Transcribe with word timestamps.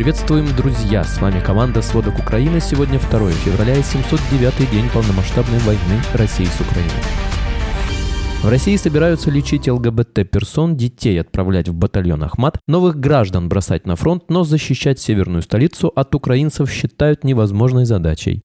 Приветствуем, 0.00 0.46
друзья! 0.56 1.04
С 1.04 1.20
вами 1.20 1.40
команда 1.40 1.82
«Сводок 1.82 2.18
Украины». 2.18 2.58
Сегодня 2.58 2.98
2 2.98 3.32
февраля 3.32 3.76
и 3.76 3.82
709 3.82 4.70
день 4.70 4.88
полномасштабной 4.88 5.58
войны 5.58 6.00
России 6.14 6.46
с 6.46 6.58
Украиной. 6.58 7.02
В 8.42 8.48
России 8.48 8.76
собираются 8.76 9.30
лечить 9.30 9.68
ЛГБТ-персон, 9.68 10.74
детей 10.74 11.20
отправлять 11.20 11.68
в 11.68 11.74
батальон 11.74 12.24
Ахмат, 12.24 12.56
новых 12.66 12.98
граждан 12.98 13.50
бросать 13.50 13.86
на 13.86 13.94
фронт, 13.94 14.30
но 14.30 14.42
защищать 14.42 14.98
северную 14.98 15.42
столицу 15.42 15.92
от 15.94 16.14
украинцев 16.14 16.70
считают 16.70 17.22
невозможной 17.22 17.84
задачей. 17.84 18.40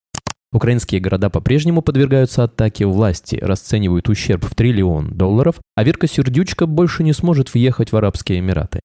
Украинские 0.52 1.00
города 1.00 1.30
по-прежнему 1.30 1.82
подвергаются 1.82 2.44
атаке 2.44 2.86
власти, 2.86 3.40
расценивают 3.42 4.10
ущерб 4.10 4.44
в 4.44 4.54
триллион 4.56 5.12
долларов, 5.12 5.62
а 5.78 5.86
Верка 5.86 6.08
Сердючка 6.08 6.66
больше 6.66 7.04
не 7.04 7.14
сможет 7.14 7.54
въехать 7.54 7.94
в 7.94 7.96
Арабские 7.96 8.40
Эмираты. 8.40 8.82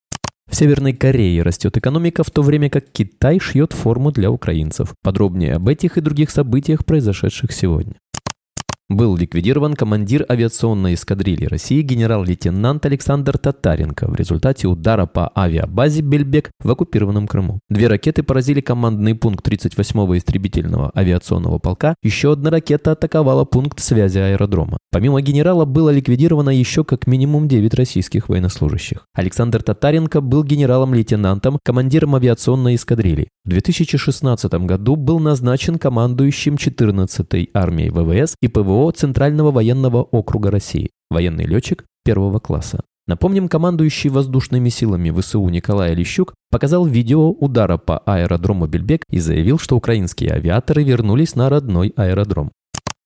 В 0.51 0.57
Северной 0.57 0.95
Корее 0.95 1.43
растет 1.43 1.77
экономика, 1.77 2.25
в 2.25 2.31
то 2.31 2.43
время 2.43 2.69
как 2.71 2.91
Китай 2.91 3.39
шьет 3.39 3.73
форму 3.73 4.11
для 4.11 4.33
украинцев. 4.33 4.95
Подробнее 5.01 5.55
об 5.55 5.69
этих 5.69 5.97
и 5.97 6.01
других 6.01 6.31
событиях, 6.31 6.85
произошедших 6.85 7.53
сегодня. 7.53 7.95
Был 8.91 9.17
ликвидирован 9.17 9.75
командир 9.75 10.27
авиационной 10.29 10.95
эскадрильи 10.95 11.45
России 11.45 11.81
генерал-лейтенант 11.81 12.85
Александр 12.87 13.39
Татаренко 13.39 14.09
в 14.09 14.17
результате 14.17 14.67
удара 14.67 15.07
по 15.07 15.31
авиабазе 15.39 16.03
Бельбек 16.03 16.51
в 16.59 16.69
оккупированном 16.69 17.29
Крыму. 17.29 17.61
Две 17.69 17.87
ракеты 17.87 18.25
поразили 18.25 18.61
командный 18.61 19.15
пункт 19.15 19.47
38-го 19.47 20.19
истребительного 20.19 20.91
авиационного 20.97 21.61
полка, 21.61 21.95
еще 22.03 22.33
одна 22.33 22.51
ракета 22.51 22.91
атаковала 22.91 23.45
пункт 23.45 23.79
связи 23.79 24.19
аэродрома. 24.19 24.79
Помимо 24.91 25.23
генерала 25.23 25.67
было 25.67 25.91
ликвидировано 25.91 26.51
еще 26.51 26.83
как 26.83 27.07
минимум 27.07 27.47
9 27.47 27.73
российских 27.75 28.29
военнослужащих. 28.29 29.07
Александр 29.15 29.63
Татаренко 29.63 30.21
был 30.21 30.43
генералом-лейтенантом, 30.43 31.61
командиром 31.63 32.17
авиационной 32.17 32.75
эскадрильи. 32.75 33.29
В 33.45 33.51
2016 33.51 34.53
году 34.67 34.97
был 34.97 35.21
назначен 35.21 35.79
командующим 35.79 36.57
14-й 36.57 37.51
армией 37.55 37.91
ВВС 37.91 38.35
и 38.43 38.49
ПВО 38.49 38.80
ВО 38.81 38.93
Центрального 38.93 39.51
военного 39.51 40.03
округа 40.05 40.51
России, 40.51 40.89
военный 41.11 41.45
летчик 41.45 41.85
первого 42.03 42.39
класса. 42.39 42.81
Напомним, 43.07 43.47
командующий 43.47 44.09
воздушными 44.09 44.71
силами 44.71 45.11
ВСУ 45.11 45.47
Николай 45.51 45.95
Лещук 45.95 46.33
показал 46.51 46.87
видео 46.87 47.31
удара 47.31 47.77
по 47.77 47.99
аэродрому 47.99 48.67
Бельбек 48.69 49.03
и 49.11 49.19
заявил, 49.19 49.59
что 49.59 49.77
украинские 49.77 50.33
авиаторы 50.33 50.83
вернулись 50.83 51.35
на 51.35 51.51
родной 51.51 51.93
аэродром. 51.95 52.53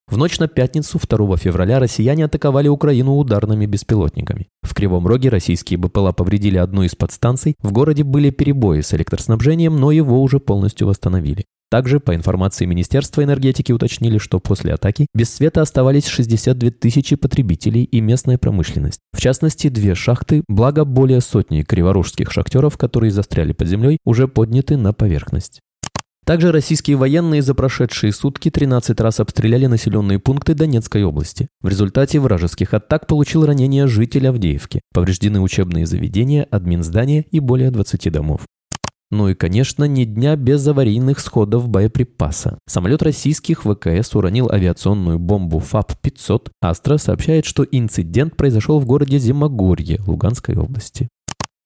В 0.06 0.16
ночь 0.16 0.38
на 0.38 0.46
пятницу 0.46 0.96
2 0.96 1.36
февраля 1.38 1.80
россияне 1.80 2.26
атаковали 2.26 2.68
Украину 2.68 3.16
ударными 3.16 3.66
беспилотниками. 3.66 4.46
В 4.62 4.74
Кривом 4.74 5.08
Роге 5.08 5.28
российские 5.28 5.80
БПЛА 5.80 6.12
повредили 6.12 6.58
одну 6.58 6.84
из 6.84 6.94
подстанций, 6.94 7.56
в 7.58 7.72
городе 7.72 8.04
были 8.04 8.30
перебои 8.30 8.80
с 8.80 8.94
электроснабжением, 8.94 9.76
но 9.80 9.90
его 9.90 10.22
уже 10.22 10.38
полностью 10.38 10.86
восстановили. 10.86 11.46
Также, 11.70 12.00
по 12.00 12.14
информации 12.14 12.66
Министерства 12.66 13.24
энергетики, 13.24 13.72
уточнили, 13.72 14.18
что 14.18 14.38
после 14.38 14.74
атаки 14.74 15.06
без 15.14 15.32
света 15.32 15.62
оставались 15.62 16.06
62 16.06 16.70
тысячи 16.70 17.16
потребителей 17.16 17.84
и 17.84 18.00
местная 18.00 18.38
промышленность. 18.38 19.00
В 19.12 19.20
частности, 19.20 19.68
две 19.68 19.94
шахты, 19.94 20.44
благо 20.48 20.84
более 20.84 21.20
сотни 21.20 21.62
криворужских 21.62 22.30
шахтеров, 22.30 22.76
которые 22.76 23.10
застряли 23.10 23.52
под 23.52 23.68
землей, 23.68 23.98
уже 24.04 24.28
подняты 24.28 24.76
на 24.76 24.92
поверхность. 24.92 25.60
Также 26.24 26.52
российские 26.52 26.96
военные 26.96 27.42
за 27.42 27.54
прошедшие 27.54 28.10
сутки 28.10 28.50
13 28.50 28.98
раз 29.00 29.20
обстреляли 29.20 29.66
населенные 29.66 30.18
пункты 30.18 30.54
Донецкой 30.54 31.04
области. 31.04 31.48
В 31.60 31.68
результате 31.68 32.18
вражеских 32.18 32.72
атак 32.72 33.06
получил 33.06 33.44
ранение 33.44 33.86
житель 33.86 34.28
Авдеевки. 34.28 34.80
Повреждены 34.94 35.40
учебные 35.40 35.84
заведения, 35.84 36.44
админздания 36.50 37.26
и 37.30 37.40
более 37.40 37.70
20 37.70 38.10
домов. 38.10 38.46
Ну 39.10 39.28
и, 39.28 39.34
конечно, 39.34 39.84
ни 39.84 40.04
дня 40.04 40.36
без 40.36 40.66
аварийных 40.66 41.20
сходов 41.20 41.68
боеприпаса. 41.68 42.58
Самолет 42.66 43.02
российских 43.02 43.64
ВКС 43.64 44.14
уронил 44.14 44.50
авиационную 44.50 45.18
бомбу 45.18 45.60
ФАП-500. 45.60 46.50
Астра 46.60 46.96
сообщает, 46.96 47.44
что 47.44 47.64
инцидент 47.70 48.36
произошел 48.36 48.80
в 48.80 48.86
городе 48.86 49.18
Зимогорье 49.18 50.00
Луганской 50.06 50.56
области. 50.56 51.08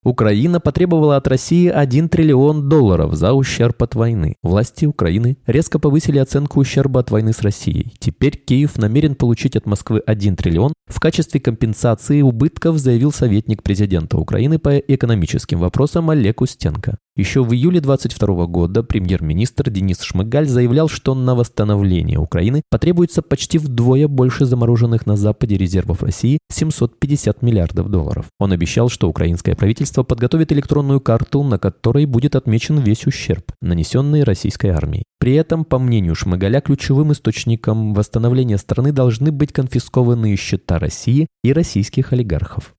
Украина 0.04 0.60
потребовала 0.60 1.16
от 1.16 1.26
России 1.26 1.68
1 1.68 2.08
триллион 2.08 2.68
долларов 2.68 3.14
за 3.14 3.32
ущерб 3.32 3.82
от 3.82 3.94
войны. 3.94 4.36
Власти 4.42 4.86
Украины 4.86 5.36
резко 5.46 5.78
повысили 5.78 6.18
оценку 6.18 6.60
ущерба 6.60 7.00
от 7.00 7.10
войны 7.10 7.32
с 7.32 7.42
Россией. 7.42 7.92
Теперь 7.98 8.36
Киев 8.36 8.78
намерен 8.78 9.16
получить 9.16 9.56
от 9.56 9.66
Москвы 9.66 10.00
1 10.06 10.36
триллион 10.36 10.72
в 10.86 11.00
качестве 11.00 11.40
компенсации 11.40 12.22
убытков, 12.22 12.78
заявил 12.78 13.12
советник 13.12 13.62
президента 13.62 14.16
Украины 14.18 14.58
по 14.58 14.78
экономическим 14.78 15.58
вопросам 15.58 16.10
Олег 16.10 16.40
Устенко. 16.40 16.96
Еще 17.18 17.42
в 17.42 17.52
июле 17.52 17.80
22 17.80 18.46
года 18.46 18.84
премьер-министр 18.84 19.70
Денис 19.70 20.00
Шмыгаль 20.02 20.46
заявлял, 20.46 20.88
что 20.88 21.16
на 21.16 21.34
восстановление 21.34 22.20
Украины 22.20 22.62
потребуется 22.70 23.22
почти 23.22 23.58
вдвое 23.58 24.06
больше 24.06 24.44
замороженных 24.44 25.04
на 25.04 25.16
Западе 25.16 25.56
резервов 25.56 26.04
России 26.04 26.38
750 26.48 27.42
миллиардов 27.42 27.90
долларов. 27.90 28.26
Он 28.38 28.52
обещал, 28.52 28.88
что 28.88 29.08
украинское 29.08 29.56
правительство 29.56 30.04
подготовит 30.04 30.52
электронную 30.52 31.00
карту, 31.00 31.42
на 31.42 31.58
которой 31.58 32.06
будет 32.06 32.36
отмечен 32.36 32.78
весь 32.78 33.04
ущерб, 33.04 33.50
нанесенный 33.60 34.22
российской 34.22 34.68
армией. 34.68 35.02
При 35.18 35.34
этом, 35.34 35.64
по 35.64 35.80
мнению 35.80 36.14
Шмыгаля, 36.14 36.60
ключевым 36.60 37.10
источником 37.10 37.94
восстановления 37.94 38.58
страны 38.58 38.92
должны 38.92 39.32
быть 39.32 39.52
конфискованные 39.52 40.36
счета 40.36 40.78
России 40.78 41.26
и 41.42 41.52
российских 41.52 42.12
олигархов. 42.12 42.76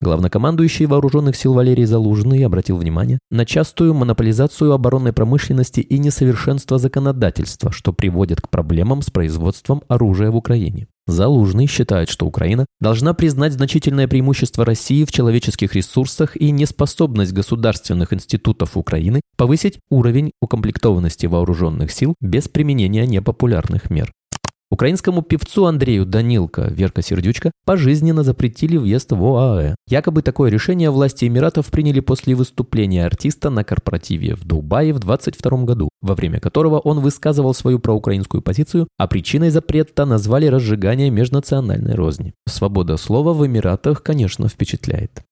Главнокомандующий 0.00 0.86
вооруженных 0.86 1.34
сил 1.34 1.54
Валерий 1.54 1.84
Залужный 1.84 2.44
обратил 2.44 2.76
внимание 2.76 3.18
на 3.32 3.44
частую 3.44 3.94
монополизацию 3.94 4.72
оборонной 4.72 5.12
промышленности 5.12 5.80
и 5.80 5.98
несовершенство 5.98 6.78
законодательства, 6.78 7.72
что 7.72 7.92
приводит 7.92 8.40
к 8.40 8.48
проблемам 8.48 9.02
с 9.02 9.10
производством 9.10 9.82
оружия 9.88 10.30
в 10.30 10.36
Украине. 10.36 10.86
Залужный 11.08 11.66
считает, 11.66 12.10
что 12.10 12.26
Украина 12.26 12.66
должна 12.80 13.12
признать 13.12 13.54
значительное 13.54 14.06
преимущество 14.06 14.64
России 14.64 15.04
в 15.04 15.10
человеческих 15.10 15.74
ресурсах 15.74 16.36
и 16.36 16.52
неспособность 16.52 17.32
государственных 17.32 18.12
институтов 18.12 18.76
Украины 18.76 19.20
повысить 19.36 19.80
уровень 19.90 20.30
укомплектованности 20.40 21.26
вооруженных 21.26 21.90
сил 21.90 22.14
без 22.20 22.46
применения 22.46 23.04
непопулярных 23.04 23.90
мер. 23.90 24.12
Украинскому 24.70 25.22
певцу 25.22 25.64
Андрею 25.64 26.04
Данилко 26.04 26.68
Верка 26.70 27.00
Сердючка 27.00 27.52
пожизненно 27.64 28.22
запретили 28.22 28.76
въезд 28.76 29.12
в 29.12 29.24
ОАЭ. 29.24 29.74
Якобы 29.88 30.20
такое 30.20 30.50
решение 30.50 30.90
власти 30.90 31.24
Эмиратов 31.24 31.70
приняли 31.70 32.00
после 32.00 32.34
выступления 32.34 33.06
артиста 33.06 33.48
на 33.48 33.64
корпоративе 33.64 34.34
в 34.34 34.44
Дубае 34.44 34.92
в 34.92 34.98
2022 34.98 35.64
году, 35.64 35.88
во 36.02 36.14
время 36.14 36.38
которого 36.38 36.80
он 36.80 37.00
высказывал 37.00 37.54
свою 37.54 37.78
проукраинскую 37.78 38.42
позицию, 38.42 38.88
а 38.98 39.08
причиной 39.08 39.48
запрета 39.48 40.04
назвали 40.04 40.46
разжигание 40.46 41.08
межнациональной 41.08 41.94
розни. 41.94 42.34
Свобода 42.46 42.98
слова 42.98 43.32
в 43.32 43.46
Эмиратах, 43.46 44.02
конечно, 44.02 44.48
впечатляет. 44.48 45.22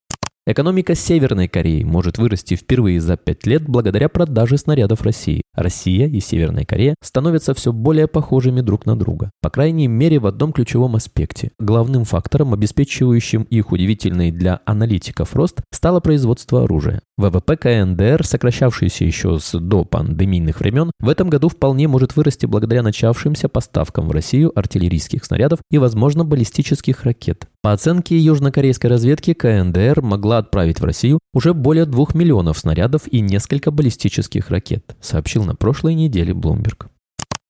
Экономика 0.48 0.94
Северной 0.94 1.48
Кореи 1.48 1.82
может 1.82 2.18
вырасти 2.18 2.54
впервые 2.54 3.00
за 3.00 3.16
пять 3.16 3.44
лет 3.48 3.64
благодаря 3.68 4.08
продаже 4.08 4.58
снарядов 4.58 5.02
России. 5.02 5.42
Россия 5.56 6.06
и 6.06 6.20
Северная 6.20 6.64
Корея 6.64 6.94
становятся 7.02 7.52
все 7.52 7.72
более 7.72 8.06
похожими 8.06 8.60
друг 8.60 8.86
на 8.86 8.96
друга. 8.96 9.32
По 9.42 9.50
крайней 9.50 9.88
мере 9.88 10.20
в 10.20 10.26
одном 10.26 10.52
ключевом 10.52 10.94
аспекте. 10.94 11.50
Главным 11.58 12.04
фактором, 12.04 12.54
обеспечивающим 12.54 13.42
их 13.42 13.72
удивительный 13.72 14.30
для 14.30 14.60
аналитиков 14.66 15.34
рост, 15.34 15.62
стало 15.72 15.98
производство 15.98 16.62
оружия. 16.62 17.00
ВВП 17.16 17.56
КНДР, 17.56 18.24
сокращавшийся 18.24 19.04
еще 19.04 19.40
с 19.40 19.58
до 19.58 19.84
пандемийных 19.84 20.60
времен, 20.60 20.92
в 21.00 21.08
этом 21.08 21.28
году 21.28 21.48
вполне 21.48 21.88
может 21.88 22.14
вырасти 22.14 22.46
благодаря 22.46 22.84
начавшимся 22.84 23.48
поставкам 23.48 24.06
в 24.06 24.12
Россию 24.12 24.52
артиллерийских 24.54 25.24
снарядов 25.24 25.58
и, 25.72 25.78
возможно, 25.78 26.24
баллистических 26.24 27.02
ракет. 27.02 27.48
По 27.66 27.72
оценке 27.72 28.16
южнокорейской 28.16 28.88
разведки, 28.88 29.34
КНДР 29.34 30.00
могла 30.00 30.38
отправить 30.38 30.78
в 30.78 30.84
Россию 30.84 31.18
уже 31.34 31.52
более 31.52 31.84
двух 31.84 32.14
миллионов 32.14 32.60
снарядов 32.60 33.08
и 33.10 33.20
несколько 33.20 33.72
баллистических 33.72 34.50
ракет, 34.50 34.96
сообщил 35.00 35.42
на 35.42 35.56
прошлой 35.56 35.94
неделе 35.94 36.32
Bloomberg. 36.32 36.86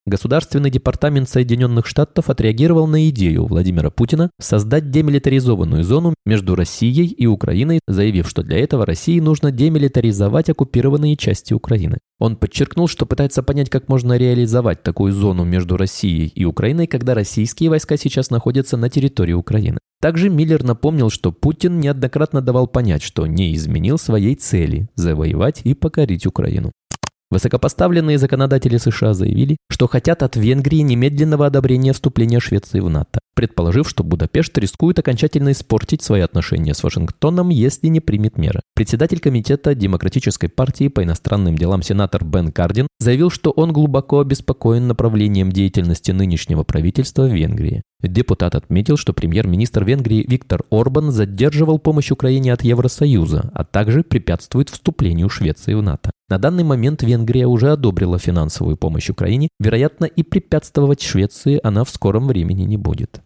Государственный 0.06 0.70
департамент 0.70 1.28
Соединенных 1.28 1.86
Штатов 1.86 2.30
отреагировал 2.30 2.86
на 2.86 3.10
идею 3.10 3.44
Владимира 3.44 3.90
Путина 3.90 4.30
создать 4.40 4.90
демилитаризованную 4.90 5.84
зону 5.84 6.14
между 6.24 6.54
Россией 6.54 7.08
и 7.08 7.26
Украиной, 7.26 7.80
заявив, 7.86 8.26
что 8.26 8.42
для 8.42 8.58
этого 8.58 8.86
России 8.86 9.20
нужно 9.20 9.50
демилитаризовать 9.50 10.48
оккупированные 10.48 11.18
части 11.18 11.52
Украины. 11.52 11.98
Он 12.18 12.36
подчеркнул, 12.36 12.88
что 12.88 13.04
пытается 13.04 13.42
понять, 13.42 13.68
как 13.68 13.90
можно 13.90 14.16
реализовать 14.16 14.82
такую 14.82 15.12
зону 15.12 15.44
между 15.44 15.76
Россией 15.76 16.28
и 16.28 16.46
Украиной, 16.46 16.86
когда 16.86 17.12
российские 17.12 17.68
войска 17.68 17.98
сейчас 17.98 18.30
находятся 18.30 18.78
на 18.78 18.88
территории 18.88 19.34
Украины. 19.34 19.78
Также 20.06 20.28
Миллер 20.28 20.62
напомнил, 20.62 21.10
что 21.10 21.32
Путин 21.32 21.80
неоднократно 21.80 22.40
давал 22.40 22.68
понять, 22.68 23.02
что 23.02 23.26
не 23.26 23.52
изменил 23.56 23.98
своей 23.98 24.36
цели– 24.36 24.88
завоевать 24.94 25.62
и 25.64 25.74
покорить 25.74 26.26
Украину. 26.26 26.70
Высокопоставленные 27.28 28.16
законодатели 28.16 28.76
США 28.76 29.14
заявили, 29.14 29.56
что 29.68 29.88
хотят 29.88 30.22
от 30.22 30.36
Венгрии 30.36 30.78
немедленного 30.82 31.46
одобрения 31.46 31.92
вступления 31.92 32.38
Швеции 32.38 32.78
в 32.78 32.88
НАТО. 32.88 33.18
предположив, 33.34 33.88
что 33.88 34.04
Будапешт 34.04 34.56
рискует 34.56 34.98
окончательно 34.98 35.50
испортить 35.50 36.02
свои 36.02 36.20
отношения 36.22 36.72
с 36.72 36.82
Вашингтоном, 36.82 37.50
если 37.50 37.88
не 37.88 38.00
примет 38.00 38.38
меры. 38.38 38.60
Председатель 38.74 39.18
комитета 39.18 39.74
Демократической 39.74 40.48
партии 40.48 40.88
по 40.88 41.02
иностранным 41.02 41.58
делам 41.58 41.82
сенатор 41.82 42.24
Бен 42.24 42.52
Кардин 42.52 42.86
заявил, 42.98 43.28
что 43.28 43.50
он 43.50 43.72
глубоко 43.72 44.20
обеспокоен 44.20 44.86
направлением 44.86 45.50
деятельности 45.50 46.12
нынешнего 46.12 46.62
правительства 46.62 47.24
в 47.24 47.34
Венгрии. 47.34 47.82
Депутат 48.12 48.54
отметил, 48.54 48.96
что 48.96 49.12
премьер-министр 49.12 49.84
Венгрии 49.84 50.24
Виктор 50.26 50.64
Орбан 50.70 51.10
задерживал 51.10 51.78
помощь 51.78 52.10
Украине 52.10 52.52
от 52.52 52.62
Евросоюза, 52.62 53.50
а 53.54 53.64
также 53.64 54.02
препятствует 54.02 54.68
вступлению 54.68 55.28
Швеции 55.28 55.74
в 55.74 55.82
НАТО. 55.82 56.10
На 56.28 56.38
данный 56.38 56.64
момент 56.64 57.02
Венгрия 57.02 57.46
уже 57.46 57.70
одобрила 57.70 58.18
финансовую 58.18 58.76
помощь 58.76 59.10
Украине, 59.10 59.48
вероятно, 59.60 60.04
и 60.06 60.22
препятствовать 60.22 61.02
Швеции 61.02 61.60
она 61.62 61.84
в 61.84 61.90
скором 61.90 62.26
времени 62.26 62.62
не 62.62 62.76
будет. 62.76 63.20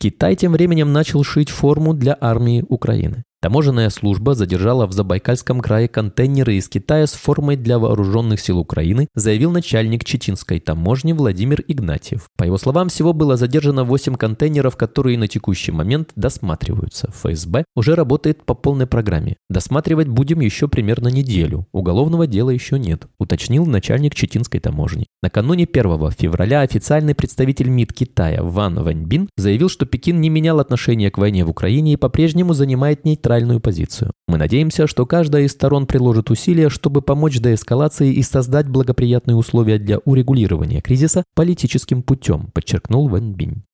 Китай 0.00 0.36
тем 0.36 0.52
временем 0.52 0.92
начал 0.92 1.22
шить 1.22 1.50
форму 1.50 1.94
для 1.94 2.16
армии 2.20 2.64
Украины. 2.68 3.24
Таможенная 3.44 3.90
служба 3.90 4.34
задержала 4.34 4.86
в 4.86 4.92
Забайкальском 4.92 5.60
крае 5.60 5.86
контейнеры 5.86 6.54
из 6.54 6.66
Китая 6.66 7.06
с 7.06 7.12
формой 7.12 7.56
для 7.56 7.78
вооруженных 7.78 8.40
сил 8.40 8.58
Украины, 8.58 9.08
заявил 9.14 9.50
начальник 9.50 10.02
Чечинской 10.02 10.60
таможни 10.60 11.12
Владимир 11.12 11.62
Игнатьев. 11.68 12.30
По 12.38 12.44
его 12.44 12.56
словам, 12.56 12.88
всего 12.88 13.12
было 13.12 13.36
задержано 13.36 13.84
8 13.84 14.14
контейнеров, 14.14 14.78
которые 14.78 15.18
на 15.18 15.28
текущий 15.28 15.72
момент 15.72 16.12
досматриваются. 16.16 17.10
ФСБ 17.10 17.66
уже 17.76 17.94
работает 17.94 18.42
по 18.46 18.54
полной 18.54 18.86
программе. 18.86 19.36
Досматривать 19.50 20.08
будем 20.08 20.40
еще 20.40 20.66
примерно 20.66 21.08
неделю. 21.08 21.66
Уголовного 21.72 22.26
дела 22.26 22.48
еще 22.48 22.78
нет, 22.78 23.08
уточнил 23.18 23.66
начальник 23.66 24.14
Чечинской 24.14 24.60
таможни. 24.60 25.04
Накануне 25.22 25.68
1 25.70 26.12
февраля 26.12 26.62
официальный 26.62 27.14
представитель 27.14 27.68
МИД 27.68 27.92
Китая 27.92 28.42
Ван 28.42 28.82
Ваньбин 28.82 29.28
заявил, 29.36 29.68
что 29.68 29.84
Пекин 29.84 30.22
не 30.22 30.30
менял 30.30 30.60
отношение 30.60 31.10
к 31.10 31.18
войне 31.18 31.44
в 31.44 31.50
Украине 31.50 31.92
и 31.92 31.96
по-прежнему 31.96 32.54
занимает 32.54 33.04
нейтральную 33.04 33.33
нейтральную 33.34 33.60
позицию. 33.60 34.12
Мы 34.28 34.38
надеемся, 34.38 34.86
что 34.86 35.06
каждая 35.06 35.42
из 35.42 35.52
сторон 35.52 35.86
приложит 35.86 36.30
усилия, 36.30 36.68
чтобы 36.68 37.02
помочь 37.02 37.38
деэскалации 37.38 38.12
и 38.12 38.22
создать 38.22 38.68
благоприятные 38.68 39.36
условия 39.36 39.78
для 39.78 39.98
урегулирования 39.98 40.80
кризиса 40.80 41.24
политическим 41.34 42.02
путем, 42.02 42.50
подчеркнул 42.54 43.08
Ван 43.08 43.34
Бинь. 43.34 43.64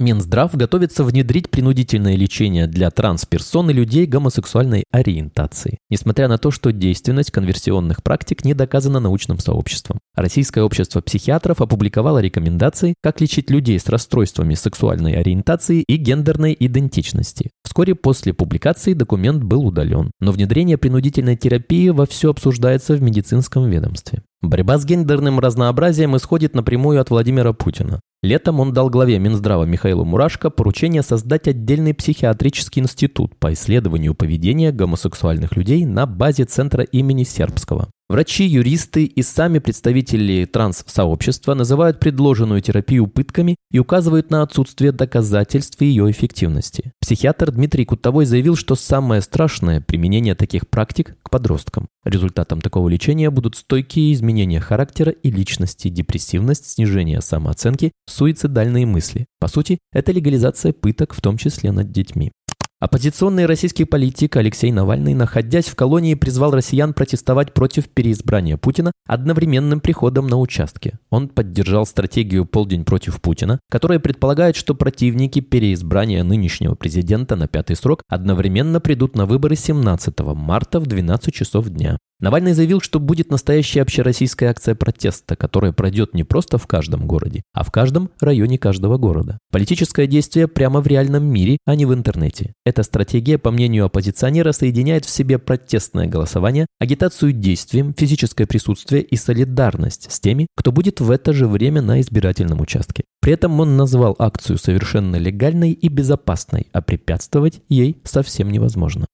Минздрав 0.00 0.54
готовится 0.54 1.02
внедрить 1.02 1.50
принудительное 1.50 2.14
лечение 2.14 2.68
для 2.68 2.88
трансперсон 2.90 3.70
и 3.70 3.72
людей 3.72 4.06
гомосексуальной 4.06 4.84
ориентации, 4.92 5.78
несмотря 5.90 6.28
на 6.28 6.38
то, 6.38 6.52
что 6.52 6.70
действенность 6.70 7.32
конверсионных 7.32 8.04
практик 8.04 8.44
не 8.44 8.54
доказана 8.54 9.00
научным 9.00 9.40
сообществом. 9.40 9.98
Российское 10.14 10.62
общество 10.62 11.00
психиатров 11.00 11.60
опубликовало 11.60 12.20
рекомендации, 12.20 12.94
как 13.02 13.20
лечить 13.20 13.50
людей 13.50 13.80
с 13.80 13.88
расстройствами 13.88 14.54
сексуальной 14.54 15.14
ориентации 15.14 15.82
и 15.82 15.96
гендерной 15.96 16.56
идентичности. 16.58 17.50
Вскоре 17.64 17.96
после 17.96 18.32
публикации 18.32 18.92
документ 18.94 19.42
был 19.42 19.66
удален, 19.66 20.12
но 20.20 20.30
внедрение 20.30 20.78
принудительной 20.78 21.36
терапии 21.36 21.88
вовсю 21.88 22.30
обсуждается 22.30 22.94
в 22.94 23.02
медицинском 23.02 23.68
ведомстве. 23.68 24.22
Борьба 24.42 24.78
с 24.78 24.84
гендерным 24.84 25.40
разнообразием 25.40 26.16
исходит 26.16 26.54
напрямую 26.54 27.00
от 27.00 27.10
Владимира 27.10 27.52
Путина. 27.52 28.00
Летом 28.22 28.58
он 28.58 28.72
дал 28.72 28.90
главе 28.90 29.18
Минздрава 29.20 29.64
Михаилу 29.64 30.04
Мурашко 30.04 30.50
поручение 30.50 31.02
создать 31.02 31.46
отдельный 31.46 31.94
психиатрический 31.94 32.82
институт 32.82 33.36
по 33.38 33.52
исследованию 33.52 34.14
поведения 34.14 34.72
гомосексуальных 34.72 35.56
людей 35.56 35.86
на 35.86 36.04
базе 36.06 36.44
центра 36.44 36.82
имени 36.82 37.22
Сербского. 37.22 37.90
Врачи, 38.10 38.46
юристы 38.46 39.04
и 39.04 39.22
сами 39.22 39.58
представители 39.58 40.46
транс-сообщества 40.46 41.52
называют 41.52 42.00
предложенную 42.00 42.62
терапию 42.62 43.06
пытками 43.06 43.56
и 43.70 43.78
указывают 43.78 44.30
на 44.30 44.40
отсутствие 44.40 44.92
доказательств 44.92 45.82
ее 45.82 46.10
эффективности. 46.10 46.92
Психиатр 47.02 47.50
Дмитрий 47.50 47.84
Кутовой 47.84 48.24
заявил, 48.24 48.56
что 48.56 48.76
самое 48.76 49.20
страшное– 49.20 49.80
применение 49.86 50.34
таких 50.34 50.68
практик 50.68 51.18
к 51.22 51.28
подросткам. 51.28 51.86
Результатом 52.02 52.62
такого 52.62 52.88
лечения 52.88 53.28
будут 53.28 53.56
стойкие 53.56 54.14
изменения 54.14 54.60
характера 54.60 55.12
и 55.12 55.30
личности, 55.30 55.88
депрессивность, 55.88 56.64
снижение 56.64 57.20
самооценки, 57.20 57.92
суицидальные 58.06 58.86
мысли. 58.86 59.26
По 59.38 59.48
сути, 59.48 59.80
это 59.92 60.12
легализация 60.12 60.72
пыток, 60.72 61.12
в 61.12 61.20
том 61.20 61.36
числе 61.36 61.72
над 61.72 61.92
детьми. 61.92 62.32
Оппозиционный 62.80 63.46
российский 63.46 63.84
политик 63.84 64.36
Алексей 64.36 64.70
Навальный, 64.70 65.12
находясь 65.12 65.66
в 65.66 65.74
колонии, 65.74 66.14
призвал 66.14 66.52
россиян 66.52 66.94
протестовать 66.94 67.52
против 67.52 67.88
переизбрания 67.88 68.56
Путина 68.56 68.92
одновременным 69.08 69.80
приходом 69.80 70.28
на 70.28 70.38
участки. 70.38 70.94
Он 71.10 71.28
поддержал 71.28 71.86
стратегию 71.86 72.46
«Полдень 72.46 72.84
против 72.84 73.20
Путина», 73.20 73.58
которая 73.68 73.98
предполагает, 73.98 74.54
что 74.54 74.76
противники 74.76 75.40
переизбрания 75.40 76.22
нынешнего 76.22 76.76
президента 76.76 77.34
на 77.34 77.48
пятый 77.48 77.74
срок 77.74 78.02
одновременно 78.06 78.80
придут 78.80 79.16
на 79.16 79.26
выборы 79.26 79.56
17 79.56 80.20
марта 80.20 80.78
в 80.78 80.86
12 80.86 81.34
часов 81.34 81.68
дня. 81.70 81.98
Навальный 82.20 82.52
заявил, 82.52 82.80
что 82.80 82.98
будет 82.98 83.30
настоящая 83.30 83.82
общероссийская 83.82 84.50
акция 84.50 84.74
протеста, 84.74 85.36
которая 85.36 85.70
пройдет 85.70 86.14
не 86.14 86.24
просто 86.24 86.58
в 86.58 86.66
каждом 86.66 87.06
городе, 87.06 87.42
а 87.52 87.62
в 87.62 87.70
каждом 87.70 88.10
районе 88.20 88.58
каждого 88.58 88.98
города. 88.98 89.38
Политическое 89.52 90.08
действие 90.08 90.48
прямо 90.48 90.80
в 90.80 90.86
реальном 90.88 91.24
мире, 91.24 91.58
а 91.64 91.76
не 91.76 91.86
в 91.86 91.94
интернете. 91.94 92.54
Эта 92.64 92.82
стратегия, 92.82 93.38
по 93.38 93.52
мнению 93.52 93.84
оппозиционера, 93.84 94.50
соединяет 94.50 95.04
в 95.04 95.10
себе 95.10 95.38
протестное 95.38 96.08
голосование, 96.08 96.66
агитацию 96.80 97.32
действием, 97.32 97.94
физическое 97.96 98.46
присутствие 98.46 99.02
и 99.02 99.14
солидарность 99.14 100.10
с 100.10 100.18
теми, 100.18 100.48
кто 100.56 100.72
будет 100.72 101.00
в 101.00 101.12
это 101.12 101.32
же 101.32 101.46
время 101.46 101.82
на 101.82 102.00
избирательном 102.00 102.60
участке. 102.60 103.04
При 103.20 103.32
этом 103.34 103.60
он 103.60 103.76
назвал 103.76 104.16
акцию 104.18 104.58
совершенно 104.58 105.16
легальной 105.16 105.70
и 105.70 105.88
безопасной, 105.88 106.66
а 106.72 106.82
препятствовать 106.82 107.60
ей 107.68 108.00
совсем 108.02 108.50
невозможно. 108.50 109.06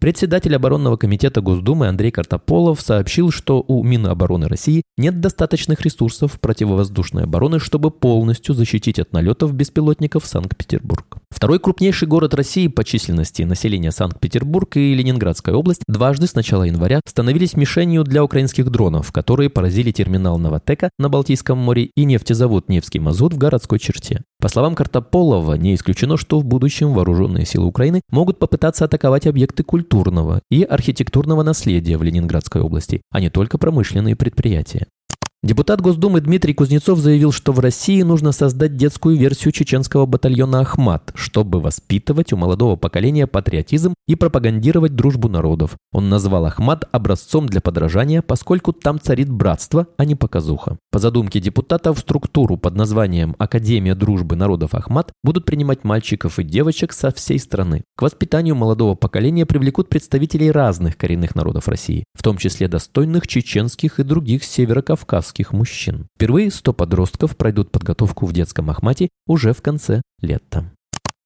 Председатель 0.00 0.56
оборонного 0.56 0.96
комитета 0.96 1.42
Госдумы 1.42 1.86
Андрей 1.86 2.10
Картополов 2.10 2.80
сообщил, 2.80 3.30
что 3.30 3.62
у 3.68 3.84
Минобороны 3.84 4.48
России 4.48 4.82
нет 4.96 5.20
достаточных 5.20 5.82
ресурсов 5.82 6.40
противовоздушной 6.40 7.24
обороны, 7.24 7.58
чтобы 7.58 7.90
полностью 7.90 8.54
защитить 8.54 8.98
от 8.98 9.12
налетов 9.12 9.52
беспилотников 9.52 10.24
Санкт-Петербург. 10.24 11.19
Второй 11.40 11.58
крупнейший 11.58 12.06
город 12.06 12.34
России 12.34 12.66
по 12.66 12.84
численности 12.84 13.42
населения 13.42 13.92
Санкт-Петербург 13.92 14.76
и 14.76 14.94
Ленинградская 14.94 15.54
область 15.54 15.82
дважды 15.86 16.26
с 16.26 16.34
начала 16.34 16.64
января 16.64 17.00
становились 17.06 17.56
мишенью 17.56 18.04
для 18.04 18.22
украинских 18.22 18.68
дронов, 18.70 19.10
которые 19.10 19.48
поразили 19.48 19.90
терминал 19.90 20.38
Новотека 20.38 20.90
на 20.98 21.08
Балтийском 21.08 21.56
море 21.56 21.90
и 21.96 22.04
нефтезавод 22.04 22.68
«Невский 22.68 22.98
мазут» 22.98 23.32
в 23.32 23.38
городской 23.38 23.78
черте. 23.78 24.22
По 24.38 24.48
словам 24.48 24.74
Картополова, 24.74 25.54
не 25.54 25.74
исключено, 25.74 26.18
что 26.18 26.40
в 26.40 26.44
будущем 26.44 26.92
вооруженные 26.92 27.46
силы 27.46 27.66
Украины 27.66 28.02
могут 28.10 28.38
попытаться 28.38 28.84
атаковать 28.84 29.26
объекты 29.26 29.62
культурного 29.62 30.42
и 30.50 30.62
архитектурного 30.62 31.42
наследия 31.42 31.96
в 31.96 32.02
Ленинградской 32.02 32.60
области, 32.60 33.00
а 33.10 33.20
не 33.20 33.30
только 33.30 33.56
промышленные 33.56 34.14
предприятия. 34.14 34.88
Депутат 35.42 35.80
Госдумы 35.80 36.20
Дмитрий 36.20 36.52
Кузнецов 36.52 36.98
заявил, 36.98 37.32
что 37.32 37.52
в 37.52 37.60
России 37.60 38.02
нужно 38.02 38.30
создать 38.30 38.76
детскую 38.76 39.16
версию 39.16 39.52
чеченского 39.52 40.04
батальона 40.04 40.60
«Ахмат», 40.60 41.12
чтобы 41.14 41.62
воспитывать 41.62 42.34
у 42.34 42.36
молодого 42.36 42.76
поколения 42.76 43.26
патриотизм 43.26 43.94
и 44.06 44.16
пропагандировать 44.16 44.94
дружбу 44.94 45.30
народов. 45.30 45.76
Он 45.92 46.10
назвал 46.10 46.44
«Ахмат» 46.44 46.86
образцом 46.92 47.46
для 47.46 47.62
подражания, 47.62 48.20
поскольку 48.20 48.74
там 48.74 49.00
царит 49.00 49.30
братство, 49.30 49.86
а 49.96 50.04
не 50.04 50.14
показуха. 50.14 50.76
По 50.92 50.98
задумке 50.98 51.40
депутата, 51.40 51.94
в 51.94 51.98
структуру 51.98 52.58
под 52.58 52.76
названием 52.76 53.34
«Академия 53.38 53.94
дружбы 53.94 54.36
народов 54.36 54.74
Ахмат» 54.74 55.10
будут 55.24 55.46
принимать 55.46 55.84
мальчиков 55.84 56.38
и 56.38 56.44
девочек 56.44 56.92
со 56.92 57.10
всей 57.12 57.38
страны. 57.38 57.84
К 57.96 58.02
воспитанию 58.02 58.56
молодого 58.56 58.94
поколения 58.94 59.46
привлекут 59.46 59.88
представителей 59.88 60.50
разных 60.50 60.98
коренных 60.98 61.34
народов 61.34 61.66
России, 61.66 62.04
в 62.12 62.22
том 62.22 62.36
числе 62.36 62.68
достойных 62.68 63.26
чеченских 63.26 64.00
и 64.00 64.02
других 64.02 64.44
северокавказских 64.44 65.29
казахских 65.30 65.52
мужчин. 65.52 66.06
Впервые 66.16 66.50
100 66.50 66.72
подростков 66.72 67.36
пройдут 67.36 67.70
подготовку 67.70 68.26
в 68.26 68.32
детском 68.32 68.70
Ахмате 68.70 69.08
уже 69.26 69.52
в 69.52 69.62
конце 69.62 70.02
лета. 70.20 70.70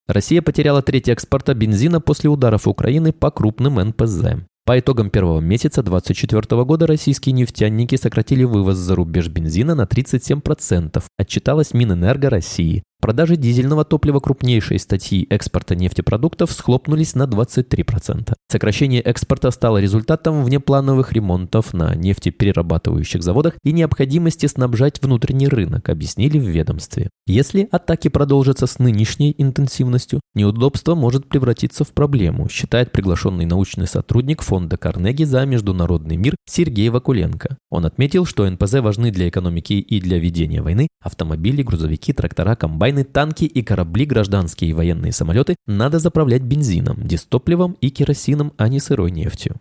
Россия 0.07 0.43
потеряла 0.43 0.83
треть 0.83 1.09
экспорта 1.09 1.55
бензина 1.55 2.01
после 2.01 2.29
ударов 2.29 2.69
Украины 2.69 3.13
по 3.13 3.31
крупным 3.31 3.81
НПЗ. 3.81 4.45
По 4.67 4.79
итогам 4.79 5.11
первого 5.11 5.41
месяца 5.41 5.83
2024 5.83 6.65
года 6.65 6.87
российские 6.87 7.33
нефтяники 7.33 7.97
сократили 7.97 8.45
вывоз 8.45 8.77
за 8.77 8.95
рубеж 8.95 9.29
бензина 9.29 9.75
на 9.75 9.83
37%, 9.83 11.03
отчиталась 11.19 11.75
Минэнерго 11.75 12.31
России. 12.31 12.83
Продажи 13.05 13.37
дизельного 13.37 13.85
топлива 13.85 14.19
крупнейшей 14.19 14.79
статьи 14.79 15.27
экспорта 15.29 15.77
нефтепродуктов 15.77 16.51
схлопнулись 16.51 17.15
на 17.15 17.25
23%. 17.25 18.33
Сокращение 18.51 19.03
экспорта 19.03 19.51
стало 19.51 19.77
результатом 19.77 20.43
внеплановых 20.43 21.13
ремонтов 21.13 21.75
на 21.75 21.95
нефтеперерабатывающих 21.95 23.23
заводах 23.23 23.57
и 23.63 23.73
необходимости 23.73 24.47
снабжать 24.47 25.03
внутренний 25.03 25.49
рынок, 25.49 25.91
объяснили 25.91 26.39
в 26.39 26.49
ведомстве. 26.49 27.11
Если 27.27 27.69
атаки 27.71 28.09
продолжатся 28.09 28.67
с 28.67 28.79
нынешней 28.79 29.35
интенсивностью, 29.37 30.23
неудобство 30.35 30.95
может 30.95 31.29
превратиться 31.29 31.85
в 31.85 31.89
проблему, 31.89 32.49
считает 32.49 32.91
приглашенный 32.91 33.45
научный 33.45 33.87
сотрудник 33.87 34.41
фонда 34.41 34.79
Карнеги 34.79 35.25
за 35.25 35.45
международный 35.45 36.17
мир 36.17 36.37
Сергей 36.49 36.89
Вакуленко. 36.89 37.59
Он 37.71 37.85
отметил, 37.85 38.25
что 38.25 38.49
НПЗ 38.49 38.75
важны 38.75 39.11
для 39.11 39.29
экономики 39.29 39.75
и 39.75 40.01
для 40.01 40.19
ведения 40.19 40.63
войны, 40.63 40.89
автомобили, 41.03 41.63
грузовики, 41.63 42.15
трактора, 42.15 42.55
комбайны 42.57 42.94
комбайны, 42.95 43.05
танки 43.05 43.45
и 43.45 43.63
корабли, 43.63 44.07
гражданские 44.07 44.71
и 44.71 44.73
военные 44.73 45.13
самолеты 45.13 45.57
надо 45.67 45.99
заправлять 45.99 46.43
бензином, 46.43 47.07
дистопливом 47.07 47.77
и 47.81 47.91
керосином, 47.91 48.53
а 48.57 48.69
не 48.69 48.81
сырой 48.81 49.11
нефтью. 49.11 49.57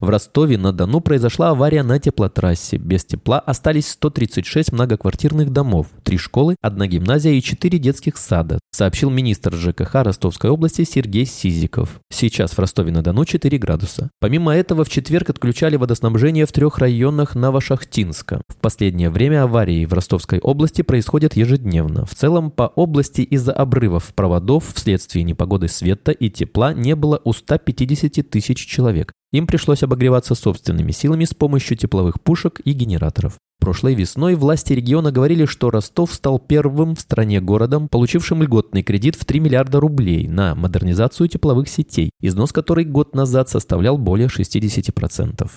В 0.00 0.08
Ростове-на-Дону 0.08 1.00
произошла 1.00 1.50
авария 1.50 1.84
на 1.84 2.00
теплотрассе. 2.00 2.78
Без 2.78 3.04
тепла 3.04 3.38
остались 3.38 3.88
136 3.88 4.72
многоквартирных 4.72 5.50
домов, 5.50 5.86
3 6.02 6.18
школы, 6.18 6.56
1 6.60 6.88
гимназия 6.88 7.32
и 7.32 7.40
4 7.40 7.78
детских 7.78 8.16
сада, 8.16 8.58
сообщил 8.72 9.08
министр 9.08 9.54
ЖКХ 9.54 9.94
Ростовской 9.94 10.50
области 10.50 10.82
Сергей 10.82 11.24
Сизиков. 11.24 12.00
Сейчас 12.12 12.52
в 12.52 12.58
Ростове-на-Дону 12.58 13.24
4 13.24 13.56
градуса. 13.56 14.10
Помимо 14.20 14.54
этого, 14.54 14.84
в 14.84 14.90
четверг 14.90 15.30
отключали 15.30 15.76
водоснабжение 15.76 16.44
в 16.46 16.52
трех 16.52 16.78
районах 16.78 17.36
Новошахтинска. 17.36 18.42
В 18.48 18.56
последнее 18.56 19.10
время 19.10 19.44
аварии 19.44 19.86
в 19.86 19.92
Ростовской 19.92 20.40
области 20.40 20.82
происходят 20.82 21.36
ежедневно. 21.36 22.04
В 22.04 22.16
целом, 22.16 22.50
по 22.50 22.64
области 22.64 23.20
из-за 23.20 23.52
обрывов 23.52 24.12
проводов 24.14 24.72
вследствие 24.74 25.22
непогоды 25.22 25.68
света 25.68 26.10
и 26.10 26.30
тепла 26.30 26.74
не 26.74 26.96
было 26.96 27.20
у 27.24 27.32
150 27.32 28.28
тысяч 28.28 28.66
человек. 28.66 29.12
Им 29.34 29.48
пришлось 29.48 29.82
обогреваться 29.82 30.36
собственными 30.36 30.92
силами 30.92 31.24
с 31.24 31.34
помощью 31.34 31.76
тепловых 31.76 32.20
пушек 32.20 32.60
и 32.64 32.70
генераторов. 32.70 33.34
Прошлой 33.58 33.96
весной 33.96 34.36
власти 34.36 34.74
региона 34.74 35.10
говорили, 35.10 35.44
что 35.44 35.70
Ростов 35.70 36.14
стал 36.14 36.38
первым 36.38 36.94
в 36.94 37.00
стране 37.00 37.40
городом, 37.40 37.88
получившим 37.88 38.44
льготный 38.44 38.84
кредит 38.84 39.16
в 39.16 39.24
3 39.24 39.40
миллиарда 39.40 39.80
рублей 39.80 40.28
на 40.28 40.54
модернизацию 40.54 41.26
тепловых 41.26 41.68
сетей, 41.68 42.10
износ 42.20 42.52
которой 42.52 42.84
год 42.84 43.16
назад 43.16 43.48
составлял 43.48 43.98
более 43.98 44.28
60%. 44.28 45.50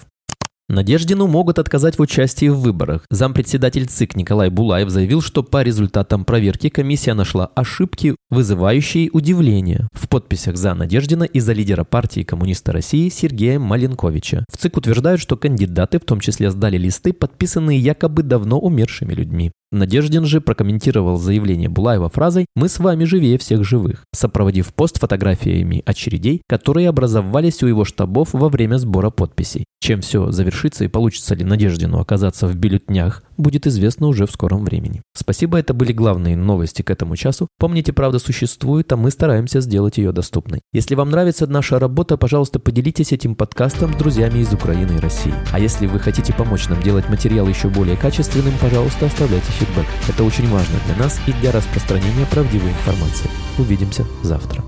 Надеждину 0.69 1.27
могут 1.27 1.59
отказать 1.59 1.97
в 1.97 2.01
участии 2.01 2.49
в 2.49 2.59
выборах. 2.59 3.05
Зампредседатель 3.09 3.85
ЦИК 3.85 4.17
Николай 4.17 4.49
Булаев 4.49 4.89
заявил, 4.89 5.21
что 5.21 5.41
по 5.41 5.63
результатам 5.63 6.25
проверки 6.25 6.67
комиссия 6.67 7.13
нашла 7.13 7.45
ошибки, 7.55 8.17
вызывающие 8.29 9.09
удивление 9.13 9.87
в 9.93 10.09
подписях 10.09 10.57
за 10.57 10.73
Надеждина 10.73 11.23
и 11.23 11.39
за 11.39 11.53
лидера 11.53 11.85
партии 11.85 12.23
коммуниста 12.23 12.73
России 12.73 13.07
Сергея 13.07 13.59
Маленковича. 13.59 14.43
В 14.51 14.57
ЦИК 14.57 14.75
утверждают, 14.75 15.21
что 15.21 15.37
кандидаты 15.37 15.99
в 15.99 16.03
том 16.03 16.19
числе 16.19 16.51
сдали 16.51 16.77
листы, 16.77 17.13
подписанные 17.13 17.79
якобы 17.79 18.23
давно 18.23 18.59
умершими 18.59 19.13
людьми. 19.13 19.53
Надеждин 19.71 20.25
же 20.25 20.39
прокомментировал 20.39 21.17
заявление 21.17 21.67
Булаева 21.67 22.09
фразой 22.09 22.45
«Мы 22.55 22.69
с 22.69 22.79
вами 22.79 23.03
живее 23.03 23.37
всех 23.37 23.65
живых», 23.65 24.05
сопроводив 24.13 24.73
пост 24.73 24.97
фотографиями 24.97 25.83
очередей, 25.85 26.41
которые 26.47 26.87
образовались 26.87 27.61
у 27.63 27.67
его 27.67 27.83
штабов 27.83 28.29
во 28.31 28.47
время 28.47 28.77
сбора 28.77 29.09
подписей. 29.09 29.65
Чем 29.81 29.99
все 29.99 30.31
завершится 30.31 30.85
и 30.85 30.87
получится 30.87 31.35
ли 31.35 31.43
Надеждину 31.43 31.99
оказаться 31.99 32.47
в 32.47 32.55
бюллетнях, 32.55 33.23
будет 33.37 33.67
известно 33.67 34.07
уже 34.07 34.25
в 34.25 34.31
скором 34.31 34.63
времени. 34.63 35.01
Спасибо, 35.13 35.59
это 35.59 35.73
были 35.73 35.91
главные 35.91 36.37
новости 36.37 36.81
к 36.81 36.89
этому 36.89 37.17
часу. 37.17 37.47
Помните, 37.59 37.91
правда 37.91 38.19
существует, 38.19 38.91
а 38.93 38.97
мы 38.97 39.11
стараемся 39.11 39.59
сделать 39.59 39.97
ее 39.97 40.13
доступной. 40.13 40.61
Если 40.73 40.95
вам 40.95 41.11
нравится 41.11 41.45
наша 41.45 41.77
работа, 41.77 42.17
пожалуйста, 42.17 42.59
поделитесь 42.59 43.11
этим 43.11 43.35
подкастом 43.35 43.93
с 43.93 43.97
друзьями 43.97 44.39
из 44.39 44.53
Украины 44.53 44.93
и 44.93 44.99
России. 44.99 45.33
А 45.51 45.59
если 45.59 45.87
вы 45.87 45.99
хотите 45.99 46.33
помочь 46.33 46.69
нам 46.69 46.81
делать 46.81 47.09
материал 47.09 47.47
еще 47.47 47.67
более 47.67 47.97
качественным, 47.97 48.53
пожалуйста, 48.59 49.05
оставляйте 49.05 49.51
фидбэк. 49.57 49.87
Это 50.07 50.23
очень 50.23 50.47
важно 50.49 50.79
для 50.85 50.95
нас 50.95 51.19
и 51.27 51.33
для 51.33 51.51
распространения 51.51 52.25
правдивой 52.25 52.69
информации. 52.71 53.29
Увидимся 53.57 54.05
завтра. 54.23 54.63